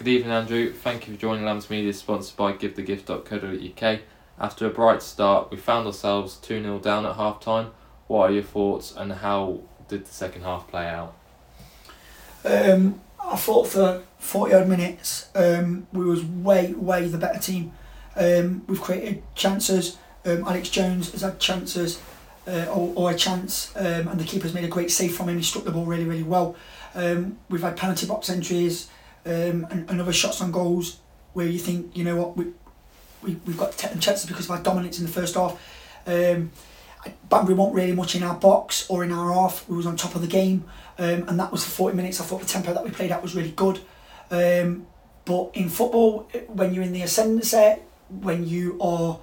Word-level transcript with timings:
Good 0.00 0.08
evening, 0.08 0.32
Andrew. 0.32 0.72
Thank 0.72 1.06
you 1.06 1.12
for 1.12 1.20
joining 1.20 1.44
Lambs 1.44 1.68
Media, 1.68 1.92
sponsored 1.92 2.34
by 2.34 2.54
GiveTheGift.co.uk. 2.54 4.00
After 4.38 4.66
a 4.66 4.70
bright 4.70 5.02
start, 5.02 5.50
we 5.50 5.58
found 5.58 5.86
ourselves 5.86 6.36
2 6.36 6.62
0 6.62 6.78
down 6.78 7.04
at 7.04 7.16
half 7.16 7.38
time. 7.38 7.72
What 8.06 8.30
are 8.30 8.32
your 8.32 8.42
thoughts 8.42 8.94
and 8.96 9.12
how 9.12 9.60
did 9.88 10.06
the 10.06 10.10
second 10.10 10.44
half 10.44 10.66
play 10.68 10.88
out? 10.88 11.14
Um, 12.46 13.02
I 13.22 13.36
thought 13.36 13.68
for 13.68 14.02
40 14.18 14.54
odd 14.54 14.68
minutes 14.68 15.28
um, 15.34 15.86
we 15.92 16.06
was 16.06 16.24
way, 16.24 16.72
way 16.72 17.06
the 17.06 17.18
better 17.18 17.38
team. 17.38 17.74
Um, 18.16 18.64
we've 18.68 18.80
created 18.80 19.22
chances. 19.34 19.98
Um, 20.24 20.44
Alex 20.44 20.70
Jones 20.70 21.12
has 21.12 21.20
had 21.20 21.38
chances 21.38 22.00
uh, 22.48 22.64
or, 22.74 22.94
or 22.96 23.10
a 23.10 23.14
chance, 23.14 23.70
um, 23.76 24.08
and 24.08 24.18
the 24.18 24.24
keeper's 24.24 24.54
made 24.54 24.64
a 24.64 24.68
great 24.68 24.90
save 24.90 25.14
from 25.14 25.28
him. 25.28 25.36
He 25.36 25.42
struck 25.42 25.64
the 25.64 25.72
ball 25.72 25.84
really, 25.84 26.06
really 26.06 26.22
well. 26.22 26.56
Um, 26.94 27.38
we've 27.50 27.60
had 27.60 27.76
penalty 27.76 28.06
box 28.06 28.30
entries 28.30 28.88
um, 29.26 29.66
and, 29.70 29.88
and 29.88 30.00
other 30.00 30.12
shots 30.12 30.40
on 30.40 30.50
goals 30.50 30.98
where 31.32 31.46
you 31.46 31.58
think, 31.58 31.96
you 31.96 32.04
know 32.04 32.16
what, 32.16 32.36
we, 32.36 32.46
we, 33.22 33.36
we've 33.46 33.58
got 33.58 33.76
chances 33.76 34.26
because 34.26 34.46
of 34.46 34.52
our 34.52 34.62
dominance 34.62 34.98
in 34.98 35.04
the 35.04 35.12
first 35.12 35.34
half. 35.34 35.60
Um, 36.06 36.50
Banbury 37.28 37.54
weren't 37.54 37.74
really 37.74 37.92
much 37.92 38.14
in 38.14 38.22
our 38.22 38.34
box 38.34 38.88
or 38.90 39.04
in 39.04 39.12
our 39.12 39.32
half. 39.32 39.66
We 39.68 39.76
was 39.76 39.86
on 39.86 39.96
top 39.96 40.14
of 40.14 40.20
the 40.20 40.26
game, 40.26 40.64
um, 40.98 41.28
and 41.28 41.40
that 41.40 41.50
was 41.50 41.64
for 41.64 41.70
40 41.70 41.96
minutes. 41.96 42.20
I 42.20 42.24
thought 42.24 42.40
the 42.40 42.46
tempo 42.46 42.74
that 42.74 42.84
we 42.84 42.90
played 42.90 43.10
at 43.10 43.22
was 43.22 43.34
really 43.34 43.52
good. 43.52 43.80
Um, 44.30 44.86
but 45.24 45.50
in 45.54 45.68
football, 45.68 46.28
when 46.48 46.74
you're 46.74 46.84
in 46.84 46.92
the 46.92 47.02
ascendancy, 47.02 47.76
when 48.08 48.46
you 48.46 48.78
are 48.80 49.18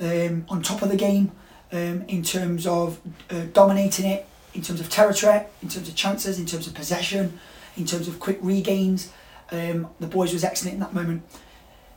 um, 0.00 0.44
on 0.48 0.62
top 0.62 0.82
of 0.82 0.90
the 0.90 0.96
game, 0.96 1.32
um, 1.72 2.04
in 2.08 2.22
terms 2.22 2.66
of 2.66 3.00
uh, 3.30 3.44
dominating 3.52 4.06
it, 4.06 4.26
in 4.54 4.62
terms 4.62 4.80
of 4.80 4.88
territory, 4.88 5.42
in 5.62 5.68
terms 5.68 5.88
of 5.88 5.94
chances, 5.94 6.38
in 6.38 6.46
terms 6.46 6.66
of 6.66 6.74
possession, 6.74 7.38
in 7.76 7.84
terms 7.84 8.08
of 8.08 8.18
quick 8.20 8.38
regains, 8.40 9.12
um, 9.50 9.88
the 10.00 10.06
boys 10.06 10.32
was 10.32 10.44
excellent 10.44 10.74
in 10.74 10.80
that 10.80 10.94
moment. 10.94 11.22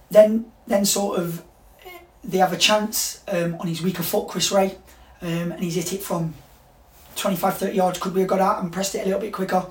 Then, 0.10 0.52
then 0.68 0.86
sort 0.86 1.20
of, 1.20 1.44
they 2.24 2.38
have 2.38 2.54
a 2.54 2.58
chance 2.58 3.24
um, 3.28 3.56
on 3.60 3.68
his 3.68 3.82
weaker 3.82 4.04
foot, 4.04 4.28
Chris 4.28 4.52
Ray 4.52 4.78
um, 5.22 5.52
and 5.52 5.64
he's 5.64 5.76
hit 5.76 5.94
it 5.94 6.02
from 6.02 6.34
25 7.16 7.58
30 7.58 7.76
yards. 7.76 8.00
Could 8.00 8.14
we 8.14 8.22
have 8.22 8.30
got 8.30 8.40
out 8.40 8.62
and 8.62 8.72
pressed 8.72 8.96
it 8.96 9.02
a 9.02 9.06
little 9.06 9.20
bit 9.20 9.34
quicker? 9.34 9.66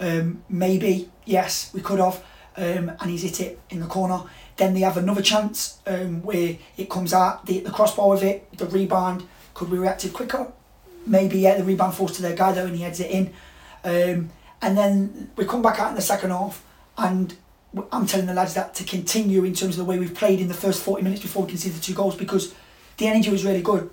Um, 0.00 0.42
maybe, 0.48 1.10
yes, 1.24 1.72
we 1.72 1.80
could 1.80 2.00
have. 2.00 2.22
Um, 2.56 2.90
and 3.00 3.10
he's 3.10 3.22
hit 3.22 3.40
it 3.40 3.60
in 3.70 3.78
the 3.78 3.86
corner. 3.86 4.24
Then 4.56 4.74
they 4.74 4.80
have 4.80 4.96
another 4.96 5.22
chance 5.22 5.78
um, 5.86 6.22
where 6.22 6.56
it 6.76 6.90
comes 6.90 7.14
out, 7.14 7.48
hit 7.48 7.64
the 7.64 7.70
crossbar 7.70 8.08
with 8.08 8.24
it, 8.24 8.50
the 8.58 8.66
rebound. 8.66 9.22
Could 9.54 9.70
we 9.70 9.78
reacted 9.78 10.12
quicker? 10.12 10.50
Maybe, 11.06 11.38
yeah, 11.38 11.56
the 11.56 11.64
rebound 11.64 11.94
falls 11.94 12.16
to 12.16 12.22
their 12.22 12.34
guy 12.34 12.52
though 12.52 12.66
and 12.66 12.74
he 12.74 12.82
heads 12.82 12.98
it 12.98 13.10
in. 13.10 13.32
And 14.60 14.76
then 14.76 15.30
we 15.36 15.44
come 15.44 15.62
back 15.62 15.78
out 15.78 15.90
in 15.90 15.94
the 15.94 16.02
second 16.02 16.30
half 16.30 16.64
and 16.98 17.36
I'm 17.92 18.06
telling 18.06 18.26
the 18.26 18.34
lads 18.34 18.54
that 18.54 18.74
to 18.74 18.84
continue 18.84 19.44
in 19.44 19.54
terms 19.54 19.78
of 19.78 19.84
the 19.86 19.90
way 19.90 19.98
we've 19.98 20.14
played 20.14 20.40
in 20.40 20.48
the 20.48 20.54
first 20.54 20.82
40 20.82 21.02
minutes 21.02 21.22
before 21.22 21.44
we 21.44 21.50
conceded 21.50 21.80
two 21.80 21.94
goals 21.94 22.16
because 22.16 22.54
the 22.96 23.06
energy 23.06 23.30
was 23.30 23.44
really 23.44 23.62
good. 23.62 23.90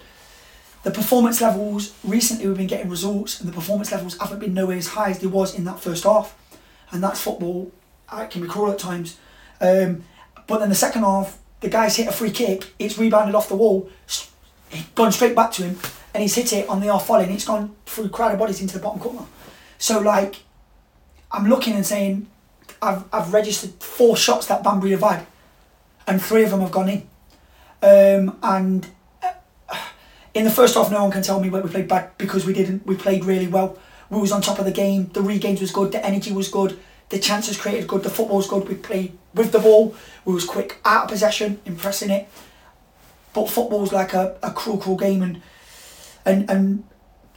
The 0.83 0.91
performance 0.91 1.41
levels 1.41 1.93
recently 2.03 2.47
we've 2.47 2.57
been 2.57 2.67
getting 2.67 2.89
results 2.89 3.39
and 3.39 3.47
the 3.47 3.53
performance 3.53 3.91
levels 3.91 4.17
haven't 4.17 4.39
been 4.39 4.53
nowhere 4.53 4.77
as 4.77 4.87
high 4.87 5.11
as 5.11 5.19
they 5.19 5.27
was 5.27 5.55
in 5.55 5.65
that 5.65 5.79
first 5.79 6.03
half. 6.03 6.37
And 6.91 7.03
that's 7.03 7.21
football 7.21 7.71
it 8.13 8.29
can 8.31 8.41
be 8.41 8.47
cruel 8.47 8.71
at 8.71 8.79
times. 8.79 9.17
Um, 9.61 10.03
but 10.47 10.59
then 10.59 10.69
the 10.69 10.75
second 10.75 11.03
half 11.03 11.37
the 11.61 11.69
guy's 11.69 11.95
hit 11.95 12.07
a 12.07 12.11
free 12.11 12.31
kick 12.31 12.73
it's 12.77 12.97
rebounded 12.97 13.35
off 13.35 13.49
the 13.49 13.55
wall 13.55 13.89
gone 14.93 15.11
straight 15.11 15.35
back 15.35 15.51
to 15.53 15.63
him 15.63 15.79
and 16.13 16.21
he's 16.21 16.35
hit 16.35 16.53
it 16.53 16.67
on 16.69 16.81
the 16.81 16.89
off 16.89 17.07
volley 17.07 17.23
and 17.23 17.33
it's 17.33 17.45
gone 17.45 17.75
through 17.85 18.09
crowded 18.09 18.37
bodies 18.37 18.61
into 18.61 18.73
the 18.73 18.83
bottom 18.83 18.99
corner. 18.99 19.25
So 19.77 19.99
like 19.99 20.43
I'm 21.31 21.47
looking 21.47 21.73
and 21.73 21.85
saying 21.85 22.27
I've, 22.81 23.03
I've 23.11 23.33
registered 23.33 23.71
four 23.81 24.15
shots 24.17 24.47
that 24.47 24.63
Banbury 24.63 24.91
have 24.91 25.01
had 25.01 25.25
and 26.07 26.21
three 26.21 26.43
of 26.43 26.51
them 26.51 26.61
have 26.61 26.71
gone 26.71 26.89
in 26.89 27.07
um, 27.81 28.37
and 28.41 28.89
in 30.35 30.43
the 30.43 30.51
first 30.51 30.75
half, 30.75 30.91
no 30.91 31.01
one 31.03 31.11
can 31.11 31.23
tell 31.23 31.39
me 31.39 31.49
where 31.49 31.61
we 31.61 31.69
played 31.69 31.87
bad 31.87 32.17
because 32.17 32.45
we 32.45 32.53
didn't. 32.53 32.85
We 32.85 32.95
played 32.95 33.23
really 33.23 33.47
well. 33.47 33.79
We 34.09 34.19
was 34.19 34.31
on 34.31 34.41
top 34.41 34.59
of 34.59 34.65
the 34.65 34.71
game. 34.71 35.09
The 35.13 35.21
regains 35.21 35.61
was 35.61 35.71
good. 35.71 35.91
The 35.93 36.05
energy 36.05 36.31
was 36.33 36.49
good. 36.49 36.77
The 37.09 37.19
chances 37.19 37.57
created 37.57 37.87
good. 37.87 38.03
The 38.03 38.09
football 38.09 38.37
was 38.37 38.47
good. 38.47 38.67
We 38.67 38.75
played 38.75 39.17
with 39.33 39.51
the 39.51 39.59
ball. 39.59 39.95
We 40.25 40.33
was 40.33 40.45
quick 40.45 40.79
out 40.83 41.05
of 41.05 41.09
possession, 41.09 41.61
impressing 41.65 42.09
it. 42.09 42.27
But 43.33 43.49
football's 43.49 43.93
like 43.93 44.13
a, 44.13 44.37
a 44.43 44.51
cruel, 44.51 44.77
cruel 44.77 44.97
game, 44.97 45.21
and 45.21 45.41
and 46.25 46.49
and 46.49 46.83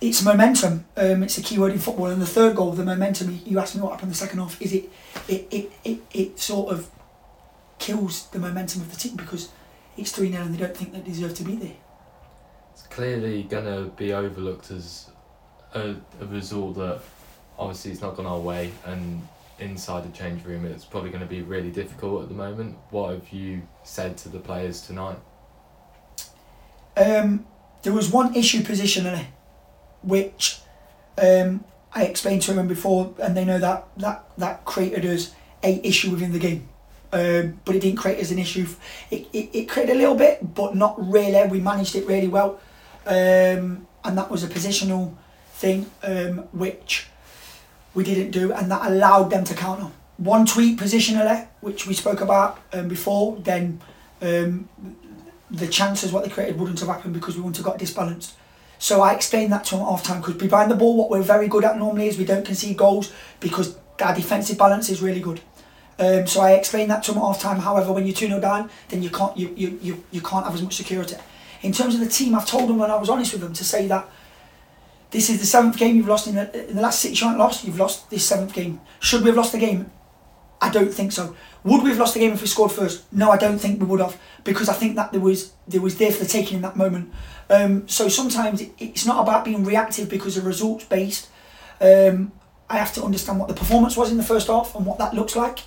it's 0.01 0.23
momentum. 0.23 0.87
Um, 0.97 1.23
it's 1.23 1.39
a 1.39 1.43
key 1.43 1.59
word 1.59 1.73
in 1.73 1.79
football. 1.79 2.07
And 2.07 2.23
the 2.23 2.27
third 2.27 2.57
goal, 2.57 2.73
the 2.73 2.85
momentum. 2.85 3.41
You 3.45 3.59
asked 3.59 3.75
me 3.75 3.83
what 3.83 3.91
happened 3.91 4.09
in 4.09 4.11
the 4.11 4.17
second 4.17 4.39
half. 4.39 4.61
Is 4.63 4.73
it 4.73 4.91
it 5.29 5.49
it 5.51 5.73
it, 5.85 6.01
it 6.13 6.39
sort 6.39 6.73
of 6.73 6.91
kills 7.79 8.29
the 8.29 8.39
momentum 8.39 8.83
of 8.83 8.91
the 8.91 8.97
team 8.97 9.17
because 9.17 9.51
it's 9.97 10.13
three 10.13 10.31
0 10.31 10.45
and 10.45 10.55
they 10.55 10.59
don't 10.59 10.77
think 10.77 10.93
they 10.93 11.01
deserve 11.01 11.35
to 11.35 11.45
be 11.45 11.55
there 11.55 11.77
It's 12.73 12.83
clearly 12.83 13.45
going 13.45 13.65
to 13.65 13.91
be 13.97 14.13
overlooked 14.13 14.71
as 14.71 15.11
a, 15.75 15.95
a 16.21 16.27
result 16.27 16.77
that 16.77 17.01
obviously 17.59 17.93
it's 17.93 18.01
not 18.01 18.17
gone 18.17 18.27
our 18.27 18.39
way 18.41 18.73
and 18.87 19.27
inside 19.59 20.05
the 20.05 20.17
change 20.17 20.45
room 20.45 20.65
it's 20.65 20.85
probably 20.85 21.11
going 21.11 21.23
to 21.23 21.29
be 21.29 21.43
really 21.43 21.71
difficult 21.71 22.23
at 22.23 22.29
the 22.29 22.35
moment. 22.35 22.77
What 22.91 23.13
have 23.13 23.29
you 23.31 23.63
said 23.83 24.17
to 24.19 24.29
the 24.29 24.39
players 24.39 24.83
tonight? 24.83 25.19
Um, 26.97 27.47
there 27.83 27.93
was 27.93 28.11
one 28.11 28.35
issue 28.35 28.61
positionally 28.63 29.27
which 30.03 30.61
um, 31.21 31.65
I 31.93 32.05
explained 32.05 32.43
to 32.43 32.53
them 32.53 32.69
before 32.69 33.15
and 33.23 33.37
they 33.37 33.45
know 33.45 33.59
that 33.59 33.89
that, 33.99 34.25
that 34.39 34.65
created 34.65 35.05
us 35.05 35.35
a 35.63 35.81
issue 35.87 36.11
within 36.11 36.33
the 36.33 36.39
game. 36.39 36.69
Um, 37.11 37.59
but 37.65 37.75
it 37.75 37.81
didn't 37.81 37.99
create 37.99 38.19
as 38.19 38.31
an 38.31 38.39
issue. 38.39 38.67
It, 39.11 39.27
it, 39.33 39.51
it 39.55 39.69
created 39.69 39.97
a 39.97 39.99
little 39.99 40.15
bit, 40.15 40.55
but 40.55 40.77
not 40.77 40.95
really. 40.99 41.49
We 41.49 41.59
managed 41.59 41.97
it 41.97 42.07
really 42.07 42.29
well 42.29 42.61
um, 43.09 43.87
and 44.05 44.19
that 44.19 44.31
was 44.31 44.45
a 44.45 44.49
positional 44.49 45.15
thing 45.53 45.91
um, 46.03 46.39
which 46.53 47.09
we 47.95 48.05
didn't 48.05 48.31
do, 48.31 48.53
and 48.53 48.71
that 48.71 48.87
allowed 48.87 49.31
them 49.31 49.45
to 49.45 49.55
counter. 49.55 49.91
One 50.19 50.45
tweet 50.45 50.79
positionally, 50.79 51.49
which 51.61 51.87
we 51.87 51.95
spoke 51.95 52.21
about 52.21 52.59
um, 52.73 52.87
before, 52.87 53.37
then 53.37 53.81
um, 54.21 54.69
the 55.51 55.67
chances 55.67 56.13
what 56.13 56.25
they 56.25 56.31
created 56.31 56.59
wouldn't 56.59 56.79
have 56.81 56.89
happened 56.89 57.15
because 57.15 57.35
we 57.35 57.41
wouldn't 57.41 57.57
have 57.57 57.67
got 57.67 57.79
disbalanced. 57.79 58.35
So 58.79 59.03
I 59.03 59.13
explained 59.13 59.53
that 59.53 59.65
to 59.67 59.77
them 59.77 59.85
at 59.85 59.91
half 59.91 60.05
time 60.05 60.21
because 60.21 60.37
behind 60.37 60.71
the 60.71 60.77
ball, 60.77 60.97
what 60.97 61.11
we're 61.11 61.23
very 61.23 61.49
good 61.49 61.65
at 61.65 61.79
normally 61.79 62.07
is 62.07 62.17
we 62.17 62.25
don't 62.25 62.47
concede 62.47 62.77
goals 62.77 63.13
because 63.41 63.77
our 64.01 64.15
defensive 64.15 64.57
balance 64.57 64.89
is 64.89 65.03
really 65.03 65.21
good. 65.21 65.41
Um, 65.99 66.29
so 66.29 66.41
I 66.41 66.53
explained 66.53 66.91
that 66.93 67.03
to 67.05 67.13
them 67.13 67.21
at 67.21 67.27
half 67.27 67.41
time. 67.41 67.59
However, 67.59 67.93
when 67.93 68.07
you're 68.07 68.15
2 68.15 68.29
0 68.29 68.41
down, 68.41 68.71
then 68.89 69.03
you 69.03 69.11
can't 69.11 69.37
you, 69.37 69.53
you, 69.57 69.79
you, 69.83 70.05
you 70.13 70.21
can't 70.21 70.45
have 70.45 70.55
as 70.55 70.63
much 70.63 70.77
security. 70.77 71.17
In 71.63 71.73
terms 71.73 71.95
of 71.95 72.01
the 72.01 72.09
team, 72.09 72.37
I've 72.37 72.47
told 72.47 72.69
them 72.69 72.79
when 72.79 72.91
I 72.91 72.97
was 72.97 73.09
honest 73.09 73.33
with 73.33 73.43
them 73.43 73.53
to 73.53 73.65
say 73.65 73.89
that 73.89 74.09
this 75.11 75.29
is 75.29 75.41
the 75.41 75.47
seventh 75.47 75.77
game 75.77 75.97
you've 75.97 76.07
lost 76.07 76.29
in 76.29 76.37
the, 76.37 76.69
in 76.69 76.77
the 76.77 76.83
last 76.83 77.01
six 77.01 77.21
you 77.21 77.27
haven't 77.27 77.41
lost. 77.41 77.65
You've 77.65 77.79
lost 77.79 78.11
this 78.11 78.25
seventh 78.25 78.53
game. 78.53 78.81
Should 79.01 79.23
we 79.23 79.29
have 79.29 79.37
lost 79.37 79.53
the 79.53 79.59
game? 79.59 79.91
I 80.61 80.71
don't 80.71 80.93
think 80.93 81.13
so. 81.13 81.37
Would 81.65 81.83
we 81.83 81.91
have 81.91 81.99
lost 81.99 82.15
the 82.15 82.21
game 82.21 82.33
if 82.33 82.41
we 82.41 82.47
scored 82.47 82.73
first? 82.73 83.05
No, 83.13 83.31
I 83.31 83.37
don't 83.37 83.59
think 83.59 83.81
we 83.81 83.87
would 83.87 84.01
have 84.01 84.19
because 84.45 84.69
I 84.69 84.73
think 84.73 84.97
that 84.97 85.13
there 85.13 85.21
was 85.21 85.53
there 85.67 85.81
was 85.81 85.99
there 85.99 86.11
for 86.11 86.25
the 86.25 86.29
taking 86.29 86.57
in 86.57 86.63
that 86.63 86.77
moment. 86.77 87.13
Um, 87.51 87.89
so 87.89 88.09
sometimes 88.09 88.63
it's 88.79 89.07
not 89.07 89.23
about 89.23 89.45
being 89.45 89.65
reactive 89.65 90.09
because 90.09 90.37
of 90.37 90.47
results 90.47 90.85
based. 90.85 91.29
Um, 91.81 92.33
I 92.71 92.77
have 92.77 92.93
to 92.95 93.03
understand 93.03 93.39
what 93.39 93.49
the 93.49 93.55
performance 93.55 93.97
was 93.97 94.11
in 94.11 94.19
the 94.19 94.23
first 94.23 94.49
half 94.49 94.75
and 94.75 94.85
what 94.85 94.99
that 94.99 95.15
looks 95.15 95.35
like. 95.37 95.61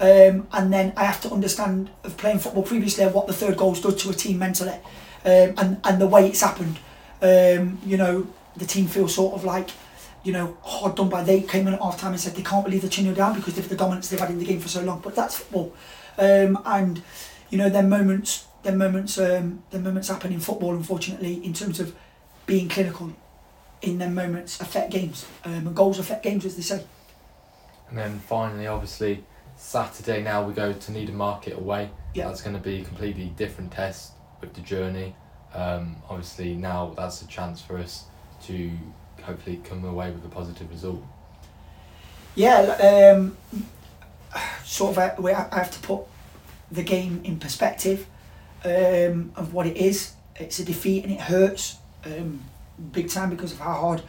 Um, 0.00 0.46
and 0.52 0.72
then 0.72 0.92
I 0.96 1.04
have 1.04 1.20
to 1.22 1.30
understand 1.30 1.90
of 2.04 2.16
playing 2.16 2.38
football 2.38 2.62
previously 2.62 3.04
what 3.06 3.26
the 3.26 3.32
third 3.32 3.56
goals 3.56 3.80
did 3.80 3.98
to 3.98 4.10
a 4.10 4.12
team 4.12 4.38
mentally 4.38 4.78
um, 5.24 5.54
and 5.58 5.80
and 5.84 6.00
the 6.00 6.06
way 6.06 6.28
it's 6.28 6.40
happened. 6.40 6.78
Um, 7.20 7.78
you 7.84 7.96
know, 7.96 8.26
the 8.56 8.64
team 8.64 8.86
feels 8.86 9.14
sort 9.14 9.34
of 9.34 9.44
like, 9.44 9.70
you 10.24 10.32
know, 10.32 10.56
hard 10.62 10.96
done 10.96 11.08
by. 11.08 11.22
They 11.22 11.42
came 11.42 11.66
in 11.66 11.74
at 11.74 11.80
half 11.80 11.98
time 11.98 12.12
and 12.12 12.20
said 12.20 12.34
they 12.34 12.42
can't 12.42 12.64
believe 12.64 12.82
they're 12.82 12.90
2 12.90 13.14
down 13.14 13.34
because 13.34 13.58
of 13.58 13.68
the 13.68 13.76
dominance 13.76 14.08
they've 14.08 14.20
had 14.20 14.30
in 14.30 14.38
the 14.38 14.44
game 14.44 14.60
for 14.60 14.68
so 14.68 14.82
long. 14.82 15.00
But 15.00 15.14
that's 15.14 15.36
football, 15.36 15.72
um, 16.18 16.58
and 16.64 17.02
you 17.50 17.58
know, 17.58 17.70
their 17.70 17.82
moments, 17.82 18.46
their 18.62 18.76
moments, 18.76 19.18
um, 19.18 19.62
their 19.70 19.80
moments 19.80 20.08
happen 20.08 20.32
in 20.32 20.40
football. 20.40 20.74
Unfortunately, 20.74 21.44
in 21.44 21.52
terms 21.52 21.80
of 21.80 21.94
being 22.46 22.68
clinical, 22.68 23.12
in 23.82 23.98
their 23.98 24.10
moments 24.10 24.60
affect 24.60 24.90
games, 24.90 25.26
um, 25.44 25.66
and 25.66 25.74
goals 25.74 25.98
affect 25.98 26.22
games, 26.22 26.44
as 26.44 26.56
they 26.56 26.62
say. 26.62 26.84
And 27.88 27.96
then 27.96 28.18
finally, 28.18 28.66
obviously, 28.66 29.24
Saturday 29.56 30.22
now 30.22 30.46
we 30.46 30.52
go 30.52 30.72
to 30.72 30.92
Needham 30.92 31.16
Market 31.16 31.56
away. 31.56 31.90
Yeah. 32.14 32.28
That's 32.28 32.42
going 32.42 32.56
to 32.56 32.62
be 32.62 32.80
a 32.80 32.84
completely 32.84 33.32
different 33.36 33.72
test 33.72 34.12
with 34.40 34.54
the 34.54 34.60
journey. 34.60 35.14
Um, 35.54 35.96
obviously, 36.08 36.54
now 36.54 36.92
that's 36.96 37.22
a 37.22 37.26
chance 37.26 37.60
for 37.60 37.78
us 37.78 38.04
to 38.44 38.70
hopefully 39.22 39.60
come 39.64 39.84
away 39.84 40.10
with 40.10 40.24
a 40.24 40.28
positive 40.28 40.70
result. 40.70 41.02
Yeah, 42.34 43.12
um, 43.14 43.36
sort 44.64 44.96
of 44.96 44.98
a, 44.98 45.52
I 45.52 45.58
have 45.58 45.70
to 45.72 45.80
put 45.80 46.02
the 46.70 46.82
game 46.82 47.20
in 47.24 47.38
perspective 47.38 48.06
um, 48.64 49.32
of 49.36 49.52
what 49.52 49.66
it 49.66 49.76
is. 49.76 50.12
It's 50.36 50.58
a 50.58 50.64
defeat 50.64 51.04
and 51.04 51.12
it 51.12 51.20
hurts 51.20 51.78
um, 52.04 52.44
big 52.92 53.08
time 53.08 53.30
because 53.30 53.52
of 53.52 53.58
how 53.58 53.74
hard 53.74 54.02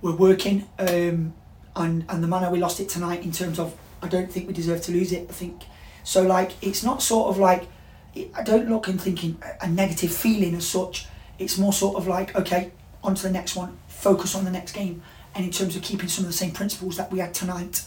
we're 0.00 0.16
working 0.16 0.66
um, 0.78 1.34
and 1.76 2.04
and 2.08 2.22
the 2.22 2.28
manner 2.28 2.50
we 2.50 2.58
lost 2.58 2.80
it 2.80 2.88
tonight 2.88 3.22
in 3.22 3.32
terms 3.32 3.58
of 3.58 3.74
I 4.00 4.08
don't 4.08 4.30
think 4.30 4.46
we 4.46 4.54
deserve 4.54 4.80
to 4.82 4.92
lose 4.92 5.12
it. 5.12 5.26
I 5.28 5.32
think 5.32 5.62
So 6.04 6.22
like 6.22 6.52
it's 6.62 6.82
not 6.82 7.02
sort 7.02 7.28
of 7.28 7.38
like 7.38 7.66
I 8.34 8.42
don't 8.42 8.68
look 8.68 8.88
and 8.88 9.00
thinking 9.00 9.40
a 9.60 9.68
negative 9.68 10.12
feeling 10.12 10.54
as 10.54 10.66
such. 10.66 11.06
It's 11.38 11.58
more 11.58 11.72
sort 11.72 11.96
of 11.96 12.06
like 12.06 12.34
okay, 12.34 12.72
on 13.02 13.14
to 13.14 13.22
the 13.22 13.30
next 13.30 13.56
one, 13.56 13.78
focus 13.88 14.34
on 14.34 14.44
the 14.44 14.50
next 14.50 14.72
game, 14.72 15.02
and 15.34 15.44
in 15.44 15.50
terms 15.50 15.76
of 15.76 15.82
keeping 15.82 16.08
some 16.08 16.24
of 16.24 16.30
the 16.30 16.36
same 16.36 16.50
principles 16.50 16.96
that 16.96 17.12
we 17.12 17.18
had 17.18 17.34
tonight, 17.34 17.84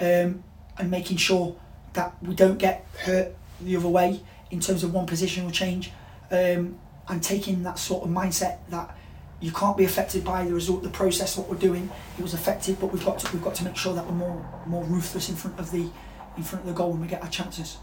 um, 0.00 0.42
and 0.78 0.90
making 0.90 1.16
sure 1.16 1.56
that 1.92 2.14
we 2.22 2.34
don't 2.34 2.58
get 2.58 2.86
hurt 3.04 3.34
the 3.60 3.76
other 3.76 3.88
way 3.88 4.20
in 4.50 4.60
terms 4.60 4.82
of 4.82 4.92
one 4.92 5.06
positional 5.06 5.52
change, 5.52 5.90
um, 6.30 6.78
and 7.08 7.22
taking 7.22 7.62
that 7.62 7.78
sort 7.78 8.04
of 8.04 8.10
mindset 8.10 8.58
that 8.70 8.96
you 9.40 9.52
can't 9.52 9.76
be 9.76 9.84
affected 9.84 10.24
by 10.24 10.44
the 10.44 10.54
result, 10.54 10.82
the 10.82 10.88
process, 10.88 11.36
what 11.36 11.48
we're 11.48 11.56
doing. 11.56 11.90
It 12.18 12.22
was 12.22 12.34
affected, 12.34 12.80
but 12.80 12.86
we've 12.86 13.04
got 13.04 13.18
to, 13.18 13.32
we've 13.32 13.44
got 13.44 13.54
to 13.56 13.64
make 13.64 13.76
sure 13.76 13.94
that 13.94 14.06
we're 14.06 14.12
more 14.12 14.62
more 14.66 14.84
ruthless 14.84 15.28
in 15.28 15.36
front 15.36 15.58
of 15.58 15.70
the 15.70 15.90
in 16.36 16.42
front 16.42 16.64
of 16.64 16.66
the 16.66 16.72
goal 16.72 16.92
when 16.92 17.00
we 17.00 17.06
get 17.06 17.22
our 17.22 17.28
chances. 17.28 17.76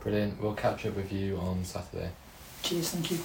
Brilliant. 0.00 0.40
We'll 0.40 0.54
catch 0.54 0.84
up 0.84 0.96
with 0.96 1.10
you 1.12 1.38
on 1.38 1.64
Saturday. 1.64 2.10
Cheers. 2.62 2.90
Thank 2.90 3.10
you. 3.12 3.18